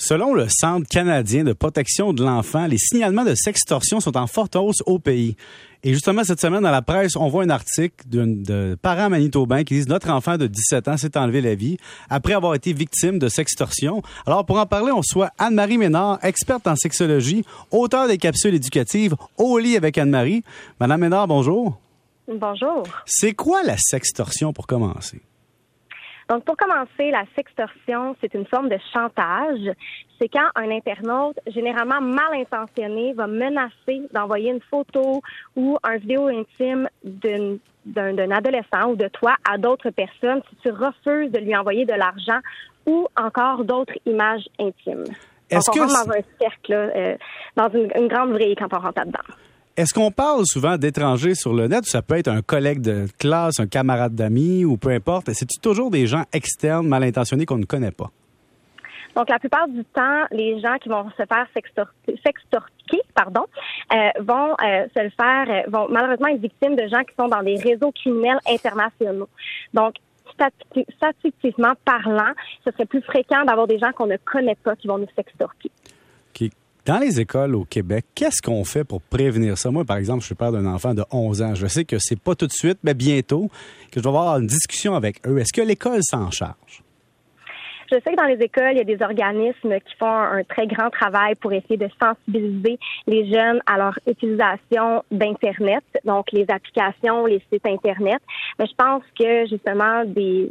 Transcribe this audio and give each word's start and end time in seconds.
Selon 0.00 0.32
le 0.32 0.46
Centre 0.48 0.86
canadien 0.88 1.42
de 1.42 1.52
protection 1.52 2.12
de 2.12 2.22
l'enfant, 2.22 2.68
les 2.68 2.78
signalements 2.78 3.24
de 3.24 3.34
sextorsion 3.34 3.98
sont 3.98 4.16
en 4.16 4.28
forte 4.28 4.54
hausse 4.54 4.80
au 4.86 5.00
pays. 5.00 5.34
Et 5.82 5.92
justement, 5.92 6.22
cette 6.22 6.40
semaine, 6.40 6.62
dans 6.62 6.70
la 6.70 6.82
presse, 6.82 7.16
on 7.16 7.26
voit 7.26 7.42
un 7.42 7.50
article 7.50 8.04
de 8.06 8.78
parents 8.80 9.10
manitobains 9.10 9.64
qui 9.64 9.74
disent 9.74 9.88
notre 9.88 10.10
enfant 10.10 10.36
de 10.36 10.46
17 10.46 10.86
ans 10.86 10.96
s'est 10.96 11.18
enlevé 11.18 11.40
la 11.40 11.56
vie 11.56 11.78
après 12.08 12.34
avoir 12.34 12.54
été 12.54 12.72
victime 12.72 13.18
de 13.18 13.28
sextorsion. 13.28 14.00
Alors, 14.24 14.46
pour 14.46 14.58
en 14.58 14.66
parler, 14.66 14.92
on 14.92 15.02
soit 15.02 15.32
Anne-Marie 15.36 15.78
Ménard, 15.78 16.20
experte 16.22 16.68
en 16.68 16.76
sexologie, 16.76 17.44
auteure 17.72 18.06
des 18.06 18.18
capsules 18.18 18.54
éducatives 18.54 19.16
Au 19.36 19.58
lit 19.58 19.76
avec 19.76 19.98
Anne-Marie. 19.98 20.44
Madame 20.78 21.00
Ménard, 21.00 21.26
bonjour. 21.26 21.76
Bonjour. 22.28 22.84
C'est 23.04 23.32
quoi 23.32 23.64
la 23.64 23.76
sextorsion 23.76 24.52
pour 24.52 24.68
commencer? 24.68 25.20
Donc, 26.28 26.44
pour 26.44 26.56
commencer, 26.56 27.10
la 27.10 27.24
sextorsion, 27.34 28.14
c'est 28.20 28.34
une 28.34 28.44
forme 28.46 28.68
de 28.68 28.76
chantage. 28.92 29.74
C'est 30.20 30.28
quand 30.28 30.48
un 30.56 30.70
internaute, 30.70 31.38
généralement 31.46 32.02
mal 32.02 32.34
intentionné, 32.34 33.14
va 33.14 33.26
menacer 33.26 34.02
d'envoyer 34.12 34.50
une 34.50 34.60
photo 34.60 35.22
ou 35.56 35.78
un 35.82 35.96
vidéo 35.96 36.26
intime 36.26 36.88
d'un 37.02 38.30
adolescent 38.30 38.90
ou 38.90 38.96
de 38.96 39.08
toi 39.08 39.36
à 39.50 39.56
d'autres 39.56 39.90
personnes 39.90 40.42
si 40.50 40.56
tu 40.56 40.70
refuses 40.70 41.32
de 41.32 41.38
lui 41.38 41.56
envoyer 41.56 41.86
de 41.86 41.94
l'argent 41.94 42.40
ou 42.84 43.06
encore 43.16 43.64
d'autres 43.64 43.94
images 44.04 44.46
intimes. 44.60 45.04
Est-ce 45.50 45.70
que 45.70 45.78
dans 45.78 46.10
un 46.10 46.22
cercle, 46.38 46.72
euh, 46.74 47.16
dans 47.56 47.70
une, 47.70 47.90
une 47.96 48.08
grande 48.08 48.32
vrille 48.32 48.54
quand 48.54 48.68
on 48.72 48.80
rentre 48.80 48.98
là-dedans. 48.98 49.34
Est-ce 49.78 49.94
qu'on 49.94 50.10
parle 50.10 50.42
souvent 50.44 50.76
d'étrangers 50.76 51.36
sur 51.36 51.54
le 51.54 51.68
net 51.68 51.84
ça 51.84 52.02
peut 52.02 52.16
être 52.16 52.26
un 52.26 52.42
collègue 52.42 52.80
de 52.80 53.06
classe, 53.16 53.60
un 53.60 53.68
camarade 53.68 54.12
d'amis 54.12 54.64
ou 54.64 54.76
peu 54.76 54.90
importe? 54.90 55.30
C'est 55.32 55.46
toujours 55.62 55.92
des 55.92 56.08
gens 56.08 56.24
externes, 56.32 56.88
mal 56.88 57.04
intentionnés 57.04 57.46
qu'on 57.46 57.58
ne 57.58 57.64
connaît 57.64 57.92
pas? 57.92 58.10
Donc, 59.14 59.28
la 59.28 59.38
plupart 59.38 59.68
du 59.68 59.84
temps, 59.84 60.24
les 60.32 60.58
gens 60.58 60.78
qui 60.82 60.88
vont 60.88 61.08
se 61.10 61.22
faire 61.24 61.46
sextorquer, 61.54 63.02
pardon, 63.14 63.44
euh, 63.92 64.08
vont 64.18 64.56
euh, 64.60 64.88
se 64.96 65.10
faire, 65.10 65.46
euh, 65.48 65.70
vont 65.70 65.86
malheureusement 65.90 66.26
être 66.26 66.40
victimes 66.40 66.74
de 66.74 66.88
gens 66.88 67.04
qui 67.04 67.14
sont 67.16 67.28
dans 67.28 67.44
des 67.44 67.54
réseaux 67.54 67.92
criminels 67.92 68.40
internationaux. 68.50 69.28
Donc, 69.74 69.94
statistiquement 70.96 71.74
parlant, 71.84 72.32
ce 72.64 72.72
serait 72.72 72.86
plus 72.86 73.02
fréquent 73.02 73.44
d'avoir 73.44 73.68
des 73.68 73.78
gens 73.78 73.92
qu'on 73.92 74.06
ne 74.08 74.16
connaît 74.16 74.56
pas 74.56 74.74
qui 74.74 74.88
vont 74.88 74.98
nous 74.98 75.06
sextorquer. 75.14 75.70
Dans 76.88 76.96
les 76.96 77.20
écoles 77.20 77.54
au 77.54 77.66
Québec, 77.66 78.06
qu'est-ce 78.14 78.40
qu'on 78.40 78.64
fait 78.64 78.82
pour 78.82 79.02
prévenir 79.02 79.58
ça? 79.58 79.70
Moi, 79.70 79.84
par 79.84 79.98
exemple, 79.98 80.20
je 80.20 80.26
suis 80.28 80.34
père 80.34 80.52
d'un 80.52 80.64
enfant 80.64 80.94
de 80.94 81.04
11 81.12 81.42
ans. 81.42 81.54
Je 81.54 81.66
sais 81.66 81.84
que 81.84 81.98
c'est 81.98 82.18
pas 82.18 82.34
tout 82.34 82.46
de 82.46 82.52
suite, 82.52 82.78
mais 82.82 82.94
bientôt, 82.94 83.50
que 83.92 83.96
je 83.96 84.00
dois 84.00 84.12
avoir 84.12 84.38
une 84.38 84.46
discussion 84.46 84.94
avec 84.94 85.20
eux. 85.26 85.36
Est-ce 85.36 85.52
que 85.52 85.60
l'école 85.60 85.98
s'en 86.00 86.30
charge? 86.30 86.82
Je 87.92 87.96
sais 87.96 88.12
que 88.12 88.16
dans 88.16 88.24
les 88.24 88.42
écoles, 88.42 88.70
il 88.72 88.78
y 88.78 88.80
a 88.80 88.84
des 88.84 89.02
organismes 89.02 89.78
qui 89.80 89.96
font 89.98 90.06
un 90.06 90.42
très 90.44 90.66
grand 90.66 90.88
travail 90.88 91.34
pour 91.34 91.52
essayer 91.52 91.76
de 91.76 91.90
sensibiliser 92.00 92.78
les 93.06 93.30
jeunes 93.30 93.60
à 93.66 93.76
leur 93.76 93.98
utilisation 94.06 95.04
d'Internet, 95.10 95.84
donc 96.06 96.32
les 96.32 96.46
applications, 96.48 97.26
les 97.26 97.42
sites 97.52 97.66
Internet. 97.66 98.22
Mais 98.58 98.64
je 98.64 98.74
pense 98.74 99.02
que 99.18 99.46
justement 99.46 100.06
des 100.06 100.50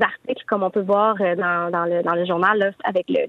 articles 0.00 0.44
comme 0.48 0.64
on 0.64 0.70
peut 0.70 0.82
voir 0.82 1.14
euh, 1.20 1.36
dans, 1.36 2.16
le, 2.16 2.26
journal 2.26 2.74
avec 2.82 3.04
le, 3.08 3.20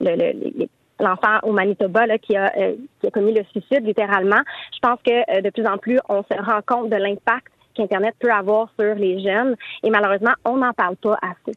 le, 0.00 0.16
le, 0.16 0.68
l'enfant 1.00 1.38
au 1.42 1.52
Manitoba 1.52 2.06
là, 2.06 2.18
qui, 2.18 2.36
a, 2.36 2.52
euh, 2.56 2.74
qui 3.00 3.06
a 3.06 3.10
commis 3.10 3.32
le 3.32 3.44
suicide 3.44 3.84
littéralement. 3.84 4.40
Je 4.72 4.78
pense 4.80 4.98
que 5.04 5.12
euh, 5.12 5.40
de 5.40 5.50
plus 5.50 5.66
en 5.66 5.78
plus, 5.78 5.98
on 6.08 6.22
se 6.22 6.42
rend 6.42 6.60
compte 6.66 6.90
de 6.90 6.96
l'impact 6.96 7.52
qu'Internet 7.74 8.14
peut 8.18 8.32
avoir 8.32 8.68
sur 8.78 8.94
les 8.94 9.22
jeunes 9.22 9.54
et 9.82 9.90
malheureusement, 9.90 10.32
on 10.44 10.56
n'en 10.56 10.72
parle 10.72 10.96
pas 10.96 11.18
assez. 11.22 11.56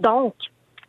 Donc, 0.00 0.34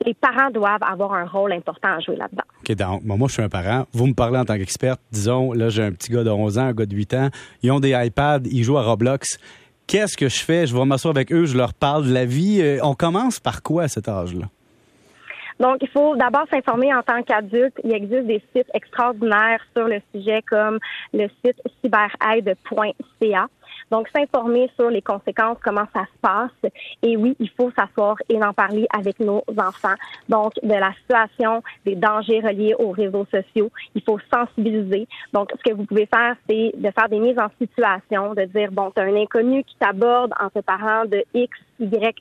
les 0.05 0.13
parents 0.15 0.49
doivent 0.49 0.81
avoir 0.81 1.13
un 1.13 1.25
rôle 1.25 1.53
important 1.53 1.89
à 1.89 1.99
jouer 1.99 2.15
là-dedans. 2.15 2.43
OK, 2.59 2.75
donc, 2.75 3.03
moi, 3.03 3.27
je 3.27 3.33
suis 3.33 3.43
un 3.43 3.49
parent. 3.49 3.85
Vous 3.93 4.07
me 4.07 4.13
parlez 4.13 4.39
en 4.39 4.45
tant 4.45 4.57
qu'experte. 4.57 4.99
Disons, 5.11 5.53
là, 5.53 5.69
j'ai 5.69 5.83
un 5.83 5.91
petit 5.91 6.11
gars 6.11 6.23
de 6.23 6.29
11 6.29 6.57
ans, 6.57 6.65
un 6.65 6.73
gars 6.73 6.85
de 6.85 6.95
8 6.95 7.13
ans. 7.13 7.29
Ils 7.61 7.71
ont 7.71 7.79
des 7.79 7.91
iPads, 7.91 8.41
ils 8.45 8.63
jouent 8.63 8.77
à 8.77 8.83
Roblox. 8.83 9.37
Qu'est-ce 9.87 10.17
que 10.17 10.29
je 10.29 10.39
fais? 10.39 10.67
Je 10.67 10.75
vais 10.75 10.85
m'asseoir 10.85 11.13
avec 11.13 11.31
eux, 11.31 11.45
je 11.45 11.57
leur 11.57 11.73
parle 11.73 12.07
de 12.07 12.13
la 12.13 12.25
vie. 12.25 12.61
Euh, 12.61 12.79
on 12.81 12.95
commence 12.95 13.39
par 13.39 13.61
quoi 13.61 13.83
à 13.83 13.87
cet 13.87 14.07
âge-là? 14.07 14.47
Donc, 15.61 15.77
il 15.81 15.89
faut 15.89 16.15
d'abord 16.15 16.47
s'informer 16.51 16.91
en 16.91 17.03
tant 17.03 17.21
qu'adulte. 17.21 17.79
Il 17.83 17.93
existe 17.93 18.25
des 18.25 18.41
sites 18.53 18.69
extraordinaires 18.73 19.61
sur 19.77 19.87
le 19.87 20.01
sujet 20.13 20.41
comme 20.49 20.79
le 21.13 21.27
site 21.45 21.61
cyberaide.ca. 21.81 23.47
Donc, 23.91 24.07
s'informer 24.07 24.71
sur 24.75 24.89
les 24.89 25.03
conséquences, 25.03 25.57
comment 25.63 25.85
ça 25.93 26.05
se 26.05 26.19
passe. 26.19 26.71
Et 27.03 27.15
oui, 27.15 27.35
il 27.39 27.49
faut 27.51 27.71
s'asseoir 27.77 28.15
et 28.29 28.43
en 28.43 28.53
parler 28.53 28.87
avec 28.91 29.19
nos 29.19 29.43
enfants. 29.55 29.93
Donc, 30.29 30.53
de 30.63 30.73
la 30.73 30.93
situation, 30.93 31.61
des 31.85 31.95
dangers 31.95 32.39
reliés 32.39 32.73
aux 32.79 32.91
réseaux 32.91 33.27
sociaux. 33.29 33.69
Il 33.93 34.01
faut 34.01 34.17
sensibiliser. 34.33 35.07
Donc, 35.31 35.51
ce 35.55 35.69
que 35.69 35.75
vous 35.75 35.85
pouvez 35.85 36.07
faire, 36.07 36.35
c'est 36.49 36.71
de 36.75 36.89
faire 36.89 37.09
des 37.09 37.19
mises 37.19 37.37
en 37.37 37.49
situation, 37.59 38.33
de 38.33 38.45
dire, 38.45 38.71
bon, 38.71 38.89
tu 38.95 38.99
as 38.99 39.05
un 39.05 39.15
inconnu 39.15 39.63
qui 39.63 39.75
t'aborde 39.75 40.33
en 40.39 40.49
te 40.49 40.59
parlant 40.59 41.05
de 41.05 41.23
X, 41.35 41.55
Y 41.79 42.19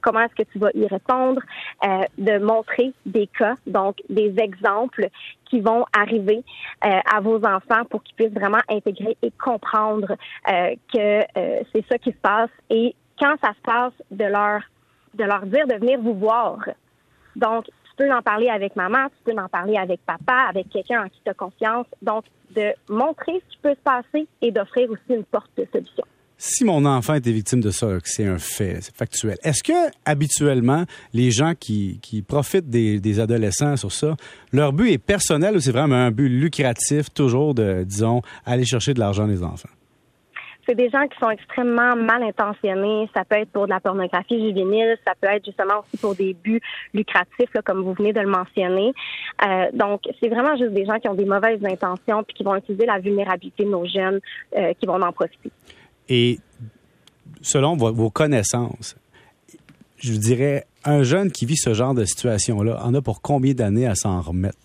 comment 0.00 0.20
est-ce 0.20 0.34
que 0.34 0.50
tu 0.50 0.58
vas 0.58 0.70
y 0.74 0.86
répondre, 0.86 1.40
euh, 1.84 2.02
de 2.18 2.38
montrer 2.38 2.92
des 3.04 3.26
cas, 3.26 3.54
donc 3.66 3.96
des 4.08 4.34
exemples 4.38 5.08
qui 5.48 5.60
vont 5.60 5.84
arriver 5.96 6.42
euh, 6.84 7.00
à 7.12 7.20
vos 7.20 7.36
enfants 7.44 7.84
pour 7.88 8.02
qu'ils 8.02 8.16
puissent 8.16 8.34
vraiment 8.34 8.62
intégrer 8.68 9.16
et 9.22 9.30
comprendre 9.32 10.12
euh, 10.48 10.74
que 10.92 11.20
euh, 11.38 11.62
c'est 11.72 11.84
ça 11.88 11.98
qui 11.98 12.10
se 12.10 12.18
passe 12.18 12.50
et 12.70 12.94
quand 13.18 13.36
ça 13.42 13.52
se 13.54 13.60
passe 13.62 13.92
de 14.10 14.24
leur 14.24 14.60
de 15.14 15.24
leur 15.24 15.46
dire 15.46 15.66
de 15.66 15.74
venir 15.74 15.98
vous 16.00 16.14
voir. 16.14 16.58
Donc 17.36 17.64
tu 17.64 17.96
peux 17.96 18.12
en 18.12 18.20
parler 18.20 18.50
avec 18.50 18.76
maman, 18.76 19.06
tu 19.08 19.32
peux 19.32 19.40
en 19.40 19.48
parler 19.48 19.76
avec 19.76 20.00
papa, 20.04 20.46
avec 20.48 20.68
quelqu'un 20.68 21.04
en 21.04 21.08
qui 21.08 21.20
tu 21.24 21.30
as 21.30 21.34
confiance. 21.34 21.86
Donc 22.02 22.24
de 22.50 22.72
montrer 22.90 23.42
ce 23.46 23.52
qui 23.52 23.58
peut 23.62 23.74
se 23.74 23.82
passer 23.82 24.26
et 24.42 24.50
d'offrir 24.50 24.90
aussi 24.90 25.00
une 25.08 25.24
porte 25.24 25.50
de 25.56 25.66
solution 25.72 26.04
si 26.38 26.64
mon 26.64 26.84
enfant 26.84 27.14
était 27.14 27.32
victime 27.32 27.60
de 27.60 27.70
ça, 27.70 27.88
c'est 28.04 28.26
un 28.26 28.38
fait, 28.38 28.78
c'est 28.80 28.94
factuel, 28.94 29.36
est-ce 29.42 29.62
que 29.62 29.90
habituellement 30.04 30.84
les 31.14 31.30
gens 31.30 31.54
qui, 31.58 32.00
profitent 32.26 32.68
des, 32.68 33.20
adolescents 33.20 33.76
sur 33.76 33.92
ça, 33.92 34.16
leur 34.52 34.72
but 34.72 34.90
est 34.90 34.98
personnel 34.98 35.56
ou 35.56 35.60
c'est 35.60 35.72
vraiment 35.72 35.96
un 35.96 36.10
but 36.10 36.28
lucratif 36.28 37.12
toujours 37.12 37.54
de, 37.54 37.84
disons, 37.84 38.20
aller 38.44 38.64
chercher 38.64 38.94
de 38.94 39.00
l'argent 39.00 39.26
des 39.26 39.42
enfants? 39.42 39.70
c'est 40.68 40.74
des 40.74 40.90
gens 40.90 41.06
qui 41.06 41.16
sont 41.18 41.30
extrêmement 41.30 41.94
mal 41.94 42.24
intentionnés. 42.24 43.08
Ça 43.14 43.24
peut 43.24 43.36
être 43.36 43.50
pour 43.50 43.66
de 43.66 43.70
la 43.70 43.78
pornographie 43.78 44.48
juvénile, 44.48 44.96
ça 45.06 45.12
peut 45.20 45.28
être 45.28 45.44
justement 45.44 45.80
aussi 45.80 45.96
pour 45.96 46.16
des 46.16 46.34
buts 46.34 46.60
lucratifs, 46.92 47.50
comme 47.64 47.82
vous 47.82 47.92
venez 47.92 48.12
de 48.12 48.20
le 48.20 48.28
mentionner. 48.28 48.92
Euh, 49.46 49.66
donc, 49.72 50.02
c'est 50.20 50.28
vraiment 50.28 50.56
juste 50.56 50.72
des 50.72 50.84
gens 50.84 50.98
qui 50.98 51.08
ont 51.08 51.14
des 51.14 51.24
mauvaises 51.24 51.64
intentions 51.64 52.24
puis 52.24 52.34
qui 52.34 52.42
vont 52.42 52.56
utiliser 52.56 52.84
la 52.84 52.98
vulnérabilité 52.98 53.64
de 53.64 53.70
nos 53.70 53.86
jeunes 53.86 54.18
euh, 54.56 54.72
qui 54.74 54.86
vont 54.86 55.00
en 55.00 55.12
profiter. 55.12 55.52
Et 56.08 56.38
selon 57.42 57.76
vos, 57.76 58.10
connaissances, 58.10 58.96
je 59.98 60.12
dirais, 60.12 60.66
un 60.84 61.02
jeune 61.02 61.32
qui 61.32 61.46
vit 61.46 61.56
ce 61.56 61.74
genre 61.74 61.94
de 61.94 62.04
situation-là 62.04 62.80
en 62.84 62.94
a 62.94 63.02
pour 63.02 63.22
combien 63.22 63.54
d'années 63.54 63.86
à 63.86 63.94
s'en 63.94 64.20
remettre? 64.20 64.58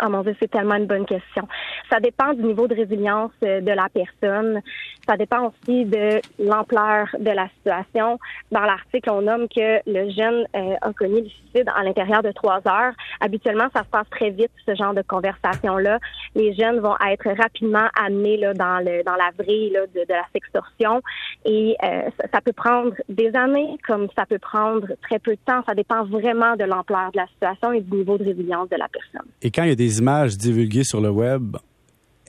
Ah 0.00 0.08
mon 0.08 0.22
Dieu, 0.22 0.36
c'est 0.38 0.50
tellement 0.50 0.76
une 0.76 0.86
bonne 0.86 1.06
question. 1.06 1.48
Ça 1.90 1.98
dépend 1.98 2.32
du 2.32 2.44
niveau 2.44 2.68
de 2.68 2.74
résilience 2.74 3.32
euh, 3.42 3.60
de 3.60 3.72
la 3.72 3.88
personne. 3.88 4.62
Ça 5.08 5.16
dépend 5.16 5.46
aussi 5.46 5.86
de 5.86 6.20
l'ampleur 6.38 7.08
de 7.18 7.30
la 7.30 7.48
situation. 7.56 8.18
Dans 8.52 8.60
l'article, 8.60 9.10
on 9.10 9.22
nomme 9.22 9.48
que 9.48 9.80
le 9.86 10.10
jeune 10.10 10.46
euh, 10.54 10.74
a 10.82 10.92
connu 10.92 11.22
le 11.22 11.28
suicide 11.28 11.64
à 11.74 11.82
l'intérieur 11.82 12.22
de 12.22 12.30
trois 12.30 12.60
heures. 12.68 12.92
Habituellement, 13.20 13.68
ça 13.74 13.84
se 13.84 13.88
passe 13.88 14.08
très 14.10 14.28
vite, 14.28 14.50
ce 14.66 14.74
genre 14.74 14.92
de 14.92 15.00
conversation-là. 15.00 15.98
Les 16.34 16.52
jeunes 16.54 16.80
vont 16.80 16.96
être 17.10 17.30
rapidement 17.40 17.88
amenés 17.98 18.38
dans, 18.54 18.80
la 18.84 19.30
vrille 19.38 19.70
de, 19.70 20.00
de, 20.00 20.12
la 20.12 20.26
sextorsion. 20.34 21.00
Et 21.46 21.74
euh, 21.82 22.10
ça, 22.30 22.42
peut 22.42 22.52
prendre 22.52 22.92
des 23.08 23.34
années, 23.34 23.78
comme 23.86 24.08
ça 24.14 24.26
peut 24.26 24.38
prendre 24.38 24.88
très 25.00 25.18
peu 25.18 25.32
de 25.32 25.40
temps. 25.46 25.62
Ça 25.66 25.74
dépend 25.74 26.04
vraiment 26.04 26.54
de 26.56 26.64
l'ampleur 26.64 27.12
de 27.12 27.16
la 27.16 27.26
situation 27.28 27.72
et 27.72 27.80
du 27.80 27.96
niveau 27.96 28.18
de 28.18 28.24
résilience 28.24 28.68
de 28.68 28.76
la 28.76 28.88
personne. 28.88 29.30
Et 29.40 29.50
quand 29.50 29.62
il 29.62 29.70
y 29.70 29.72
a 29.72 29.76
des 29.76 30.00
images 30.00 30.36
divulguées 30.36 30.84
sur 30.84 31.00
le 31.00 31.08
web, 31.08 31.56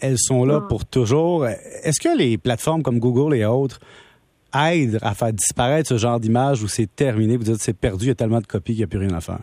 elles 0.01 0.19
sont 0.19 0.45
là 0.45 0.61
ah. 0.63 0.67
pour 0.67 0.85
toujours. 0.85 1.47
Est-ce 1.47 1.99
que 1.99 2.17
les 2.17 2.37
plateformes 2.37 2.83
comme 2.83 2.99
Google 2.99 3.35
et 3.35 3.45
autres 3.45 3.79
aident 4.53 4.99
à 5.01 5.13
faire 5.13 5.33
disparaître 5.33 5.89
ce 5.89 5.97
genre 5.97 6.19
d'image 6.19 6.63
où 6.63 6.67
c'est 6.67 6.93
terminé, 6.93 7.37
vous 7.37 7.43
dites 7.43 7.61
c'est 7.61 7.73
perdu, 7.73 8.05
il 8.05 8.07
y 8.09 8.11
a 8.11 8.15
tellement 8.15 8.41
de 8.41 8.47
copies 8.47 8.73
qu'il 8.73 8.79
n'y 8.79 8.83
a 8.83 8.87
plus 8.87 8.99
rien 8.99 9.13
à 9.13 9.21
faire? 9.21 9.41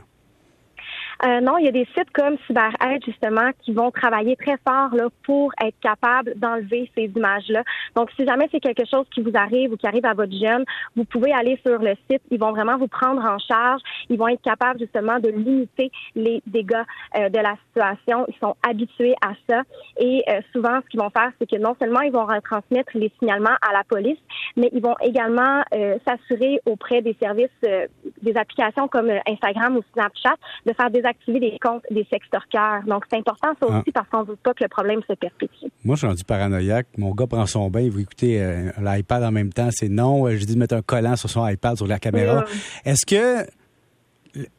Euh, 1.25 1.41
non, 1.41 1.57
il 1.59 1.65
y 1.65 1.69
a 1.69 1.73
des 1.73 1.87
sites 1.97 2.11
comme 2.13 2.37
CyberAid, 2.47 3.05
justement, 3.05 3.51
qui 3.63 3.73
vont 3.73 3.91
travailler 3.91 4.37
très 4.37 4.57
fort 4.67 4.95
là, 4.95 5.09
pour 5.25 5.53
être 5.63 5.79
capables 5.81 6.35
d'enlever 6.37 6.91
ces 6.97 7.05
images-là. 7.05 7.63
Donc, 7.95 8.11
si 8.17 8.27
jamais 8.27 8.49
c'est 8.53 8.61
quelque 8.61 8.85
chose 8.87 9.07
qui 9.15 9.23
vous 9.23 9.33
arrive 9.35 9.73
ou 9.73 9.77
qui 9.77 9.87
arrive 9.87 10.05
à 10.05 10.15
votre 10.15 10.37
jeune, 10.37 10.65
vous 10.95 11.05
pouvez 11.05 11.33
aller 11.33 11.59
sur 11.67 11.79
le 11.79 11.95
site. 12.11 12.23
Ils 12.31 12.39
vont 12.39 12.53
vraiment 12.53 12.77
vous 12.77 12.89
prendre 12.89 13.23
en 13.25 13.39
charge. 13.39 13.81
Ils 14.11 14.19
vont 14.19 14.29
être 14.29 14.43
capables, 14.43 14.79
justement, 14.79 15.19
de 15.19 15.31
limiter 15.31 15.91
les 16.15 16.43
dégâts 16.47 16.85
euh, 17.17 17.29
de 17.29 17.39
la 17.39 17.57
situation. 17.69 18.27
Ils 18.29 18.39
sont 18.39 18.55
habitués 18.67 19.15
à 19.23 19.33
ça. 19.49 19.63
Et 19.99 20.23
euh, 20.29 20.41
souvent, 20.53 20.81
ce 20.85 20.89
qu'ils 20.91 21.01
vont 21.01 21.11
faire, 21.11 21.31
c'est 21.39 21.49
que 21.49 21.57
non 21.57 21.75
seulement 21.81 22.01
ils 22.01 22.13
vont 22.13 22.27
retransmettre 22.27 22.91
les 22.95 23.11
signalements 23.19 23.57
à 23.67 23.73
la 23.73 23.85
police, 23.85 24.19
mais 24.57 24.69
ils 24.73 24.83
vont 24.83 24.97
également 25.03 25.63
s'assurer 26.07 26.61
auprès 26.67 27.03
des 27.03 27.17
services, 27.21 27.49
des 27.63 28.37
applications 28.37 28.89
comme 28.89 29.11
Instagram 29.27 29.77
ou 29.77 29.83
Snapchat, 29.93 30.35
de 30.67 30.73
faire 30.73 30.91
des 30.91 31.06
désactiver 31.07 31.41
les 31.41 31.59
comptes 31.59 31.85
des 31.91 32.07
sextorqueurs. 32.11 32.83
Donc, 32.87 33.05
c'est 33.11 33.19
important 33.19 33.49
ça 33.61 33.67
aussi 33.67 33.93
parce 33.93 34.09
qu'on 34.09 34.25
veut 34.25 34.37
pas 34.37 34.55
que 34.55 34.65
le 34.65 34.69
problème 34.69 35.01
se 35.09 35.15
perpétue. 35.15 35.67
Moi, 35.85 35.97
je 35.97 36.01
suis 36.01 36.07
rendu 36.07 36.25
paranoïaque. 36.25 36.87
Mon 36.99 37.13
gars 37.13 37.27
prend 37.27 37.47
son 37.47 37.71
bain, 37.71 37.81
il 37.81 37.91
veut 37.91 38.01
écouter 38.01 38.43
euh, 38.43 38.71
l'iPad 38.81 39.23
en 39.23 39.33
même 39.33 39.53
temps. 39.53 39.69
C'est 39.71 39.89
non. 39.89 40.29
Je 40.31 40.45
dis 40.45 40.55
de 40.55 40.59
mettre 40.59 40.75
un 40.75 40.83
collant 40.83 41.17
sur 41.17 41.31
son 41.31 41.47
iPad, 41.47 41.77
sur 41.77 41.87
la 41.87 41.99
caméra. 41.99 42.45
Est-ce 42.85 43.07
que 43.07 43.49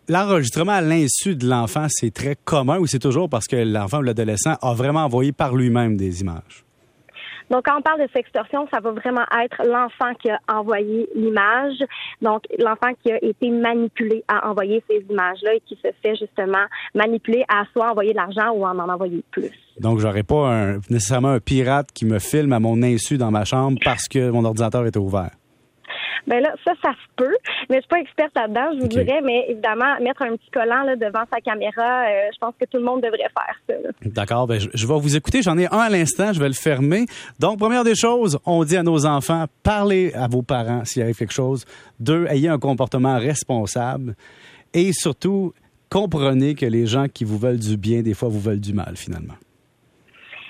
l'enregistrement 0.08 0.74
à 0.74 0.82
l'insu 0.82 1.36
de 1.36 1.48
l'enfant, 1.48 1.88
c'est 1.90 2.14
très 2.14 2.36
commun 2.36 2.80
ou 2.80 2.88
c'est 2.88 3.00
toujours 3.00 3.30
parce 3.30 3.48
que 3.48 3.56
l'enfant 3.56 4.00
ou 4.00 4.04
l'adolescent 4.04 4.56
a 4.62 4.74
vraiment 4.74 5.04
envoyé 5.04 5.32
par 5.32 5.56
lui-même 5.56 5.98
des 5.98 6.22
images? 6.22 6.67
Donc, 7.50 7.66
quand 7.66 7.78
on 7.78 7.82
parle 7.82 8.02
de 8.02 8.08
sextorsion, 8.14 8.68
ça 8.74 8.80
va 8.80 8.92
vraiment 8.92 9.26
être 9.44 9.64
l'enfant 9.66 10.14
qui 10.22 10.30
a 10.30 10.40
envoyé 10.48 11.08
l'image, 11.16 11.78
donc 12.22 12.44
l'enfant 12.60 12.94
qui 13.02 13.12
a 13.12 13.24
été 13.24 13.50
manipulé 13.50 14.24
à 14.28 14.50
envoyer 14.50 14.84
ces 14.90 15.06
images-là 15.10 15.56
et 15.56 15.62
qui 15.66 15.76
se 15.76 15.90
fait 16.02 16.16
justement 16.16 16.66
manipuler 16.94 17.44
à 17.48 17.64
soit 17.72 17.92
envoyer 17.92 18.12
de 18.12 18.18
l'argent 18.18 18.52
ou 18.54 18.66
en 18.66 18.78
en 18.78 18.90
envoyer 18.90 19.24
plus. 19.32 19.52
Donc, 19.80 20.00
j'aurais 20.00 20.24
pas 20.24 20.74
nécessairement 20.90 21.30
un 21.30 21.40
pirate 21.40 21.92
qui 21.94 22.06
me 22.06 22.20
filme 22.20 22.54
à 22.54 22.60
mon 22.60 22.82
insu 22.84 23.18
dans 23.18 23.32
ma 23.32 23.46
chambre 23.46 23.80
parce 23.84 24.08
que 24.08 24.30
mon 24.30 24.44
ordinateur 24.44 24.86
était 24.86 25.00
ouvert. 25.00 25.32
Ben 26.26 26.42
là, 26.42 26.54
ça, 26.66 26.72
ça 26.82 26.92
se 26.92 27.16
peut. 27.16 27.36
Mais 27.70 27.78
je 27.78 27.82
suis 27.82 27.90
pas 27.90 28.00
experte 28.00 28.36
là-dedans, 28.36 28.76
je 28.76 28.82
vous 28.82 28.88
dirais. 28.88 29.22
Mais 29.24 29.46
évidemment, 29.50 30.00
mettre 30.02 30.24
un 30.24 30.36
petit 30.36 30.50
collant 30.52 30.84
là, 30.84 30.96
devant 30.96 31.24
sa 31.32 31.40
caméra, 31.42 32.06
euh, 32.08 32.30
je 32.34 32.38
pense 32.40 32.54
que 32.60 32.66
tout 32.66 32.78
le 32.78 32.84
monde 32.84 33.02
devrait 33.02 33.18
faire 33.18 33.56
ça. 33.68 33.74
D'accord. 34.04 34.48
Ben, 34.48 34.60
je, 34.60 34.70
je, 34.74 34.88
vais 34.88 35.00
vous 35.00 35.16
écouter. 35.16 35.42
J'en 35.42 35.58
ai 35.58 35.68
un 35.68 35.80
à 35.80 35.90
l'instant. 35.90 36.34
Je 36.34 36.40
vais 36.40 36.48
le 36.48 36.54
fermer. 36.54 37.06
Donc, 37.40 37.60
première 37.60 37.84
des 37.84 37.96
choses, 37.96 38.40
on 38.46 38.64
dit 38.64 38.78
à 38.78 38.84
nos 38.84 39.06
enfants, 39.06 39.46
parlez 39.64 40.14
à 40.14 40.28
vos 40.28 40.42
parents 40.42 40.86
s'il 40.86 41.02
arrive 41.04 41.18
quelque 41.18 41.34
chose. 41.34 41.66
Deux, 42.00 42.26
ayez 42.28 42.50
un 42.50 42.60
comportement 42.60 43.18
responsable. 43.18 44.16
Et 44.74 44.94
surtout, 44.94 45.54
comprenez 45.90 46.56
que 46.56 46.66
les 46.66 46.86
gens 46.86 47.08
qui 47.08 47.24
vous 47.24 47.38
veulent 47.38 47.60
du 47.60 47.78
bien, 47.78 48.02
des 48.02 48.14
fois, 48.14 48.30
vous 48.30 48.40
veulent 48.40 48.60
du 48.60 48.74
mal, 48.74 48.96
finalement. 48.96 49.34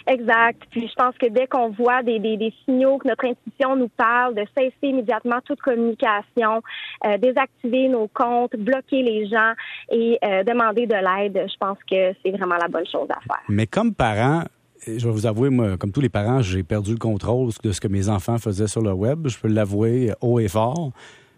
Exact. 0.07 0.61
Puis 0.71 0.87
je 0.87 0.93
pense 0.95 1.15
que 1.17 1.27
dès 1.27 1.47
qu'on 1.47 1.69
voit 1.69 2.01
des, 2.01 2.53
signaux 2.65 2.97
que 2.97 3.07
notre 3.07 3.25
institution 3.25 3.75
nous 3.75 3.89
parle, 3.89 4.35
de 4.35 4.45
cesser 4.57 4.73
immédiatement 4.83 5.39
toute 5.45 5.59
communication, 5.59 6.61
euh, 7.05 7.17
désactiver 7.17 7.89
nos 7.89 8.07
comptes, 8.07 8.55
bloquer 8.55 9.03
les 9.03 9.27
gens 9.27 9.53
et 9.91 10.17
euh, 10.23 10.43
demander 10.43 10.87
de 10.87 10.95
l'aide, 10.95 11.47
je 11.47 11.57
pense 11.59 11.77
que 11.89 12.13
c'est 12.23 12.31
vraiment 12.31 12.55
la 12.55 12.67
bonne 12.67 12.87
chose 12.89 13.07
à 13.09 13.19
faire. 13.21 13.43
Mais 13.49 13.67
comme 13.67 13.93
parent, 13.93 14.43
je 14.85 15.05
vais 15.05 15.11
vous 15.11 15.25
avouer, 15.25 15.49
moi, 15.49 15.77
comme 15.77 15.91
tous 15.91 16.01
les 16.01 16.09
parents, 16.09 16.41
j'ai 16.41 16.63
perdu 16.63 16.91
le 16.91 16.97
contrôle 16.97 17.49
de 17.63 17.71
ce 17.71 17.81
que 17.81 17.87
mes 17.87 18.09
enfants 18.09 18.37
faisaient 18.37 18.67
sur 18.67 18.81
le 18.81 18.93
web. 18.93 19.27
Je 19.27 19.37
peux 19.37 19.49
l'avouer 19.49 20.13
haut 20.21 20.39
et 20.39 20.47
fort. 20.47 20.91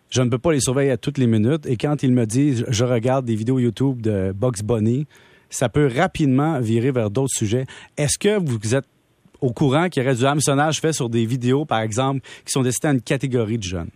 Je 0.10 0.21
ne 0.21 0.30
peux 0.30 0.38
pas 0.39 0.51
les 0.51 0.60
surveiller 0.60 0.92
à 0.92 0.98
toutes 0.98 1.18
les 1.18 1.27
minutes. 1.27 1.66
Et 1.66 1.77
quand 1.77 2.04
ils 2.04 2.12
me 2.12 2.25
disent, 2.25 2.66
je 2.68 2.83
regarde 2.83 3.25
des 3.25 3.36
vidéos 3.36 3.60
YouTube 3.60 4.01
de 4.01 4.31
Box 4.31 4.63
Bunny, 4.63 5.07
ça 5.50 5.69
peut 5.69 5.90
rapidement 5.94 6.60
virer 6.60 6.92
vers 6.92 7.10
d'autres 7.10 7.34
sujets. 7.36 7.66
Est-ce 7.98 8.18
que 8.18 8.40
vous 8.40 8.75
êtes 8.75 8.86
au 9.42 9.51
courant 9.51 9.90
qu'il 9.90 10.04
y 10.04 10.06
aurait 10.06 10.16
du 10.16 10.25
hameçonnage 10.25 10.80
fait 10.80 10.94
sur 10.94 11.10
des 11.10 11.25
vidéos, 11.25 11.66
par 11.66 11.80
exemple, 11.80 12.22
qui 12.46 12.51
sont 12.51 12.62
destinées 12.62 12.92
à 12.92 12.94
une 12.94 13.01
catégorie 13.01 13.57
de 13.57 13.63
jeunes? 13.63 13.90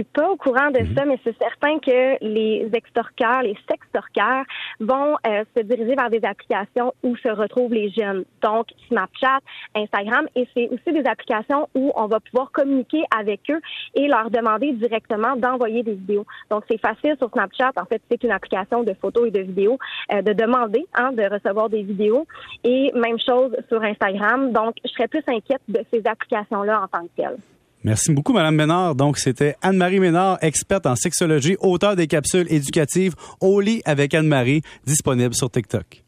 Je 0.00 0.04
suis 0.04 0.12
pas 0.14 0.30
au 0.30 0.36
courant 0.36 0.70
de 0.70 0.78
mhm. 0.78 0.94
ça, 0.96 1.04
mais 1.04 1.18
c'est 1.22 1.36
certain 1.36 1.78
que 1.78 2.24
les 2.24 2.70
extorqueurs, 2.72 3.42
les 3.42 3.54
sextorqueurs 3.68 4.44
vont 4.80 5.16
euh, 5.26 5.44
se 5.54 5.62
diriger 5.62 5.94
vers 5.94 6.08
des 6.08 6.24
applications 6.24 6.94
où 7.02 7.16
se 7.16 7.28
retrouvent 7.28 7.74
les 7.74 7.90
jeunes. 7.90 8.24
Donc, 8.40 8.68
Snapchat, 8.88 9.40
Instagram, 9.74 10.26
et 10.34 10.48
c'est 10.54 10.70
aussi 10.70 10.92
des 10.98 11.06
applications 11.06 11.68
où 11.74 11.92
on 11.96 12.06
va 12.06 12.18
pouvoir 12.18 12.50
communiquer 12.50 13.02
avec 13.14 13.42
eux 13.50 13.60
et 13.94 14.08
leur 14.08 14.30
demander 14.30 14.72
directement 14.72 15.36
d'envoyer 15.36 15.82
des 15.82 15.94
vidéos. 15.94 16.24
Donc, 16.50 16.64
c'est 16.70 16.80
facile 16.80 17.16
sur 17.18 17.28
Snapchat. 17.30 17.72
En 17.76 17.84
fait, 17.84 18.00
c'est 18.10 18.24
une 18.24 18.30
application 18.30 18.82
de 18.82 18.94
photos 18.94 19.28
et 19.28 19.30
de 19.30 19.40
vidéos 19.40 19.78
euh, 20.14 20.22
de 20.22 20.32
demander 20.32 20.86
hein, 20.94 21.12
de 21.12 21.24
recevoir 21.24 21.68
des 21.68 21.82
vidéos. 21.82 22.26
Et 22.64 22.90
même 22.94 23.18
chose 23.18 23.54
sur 23.68 23.82
Instagram. 23.82 24.50
Donc, 24.52 24.76
je 24.82 24.92
serais 24.92 25.08
plus 25.08 25.24
inquiète 25.26 25.60
de 25.68 25.84
ces 25.92 26.00
applications-là 26.06 26.84
en 26.84 26.88
tant 26.88 27.02
que 27.02 27.10
telles. 27.16 27.36
Merci 27.82 28.12
beaucoup, 28.12 28.32
Madame 28.32 28.56
Ménard. 28.56 28.94
Donc, 28.94 29.18
c'était 29.18 29.56
Anne-Marie 29.62 30.00
Ménard, 30.00 30.38
experte 30.42 30.86
en 30.86 30.96
sexologie, 30.96 31.56
auteur 31.60 31.96
des 31.96 32.06
capsules 32.06 32.46
éducatives 32.50 33.14
Au 33.40 33.60
lit 33.60 33.80
avec 33.86 34.14
Anne-Marie, 34.14 34.62
disponible 34.86 35.34
sur 35.34 35.50
TikTok. 35.50 35.98